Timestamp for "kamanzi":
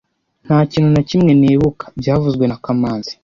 2.63-3.11